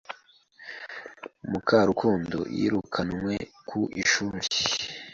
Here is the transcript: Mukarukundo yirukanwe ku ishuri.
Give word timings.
Mukarukundo 1.51 2.39
yirukanwe 2.57 3.33
ku 3.69 3.79
ishuri. 4.01 4.39